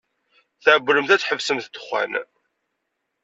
Tɛewwlem 0.63 1.07
ad 1.13 1.19
tḥebsem 1.21 1.57
ddexxan. 1.65 2.13